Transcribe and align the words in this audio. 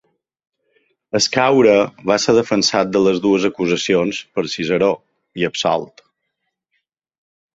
Escaure 1.19 1.73
va 2.11 2.15
ser 2.23 2.35
defensat 2.37 2.95
de 2.95 3.01
les 3.09 3.21
dues 3.27 3.45
acusacions 3.51 4.23
per 4.37 4.45
Ciceró 4.55 4.89
i 5.43 5.47
absolt. 5.51 6.05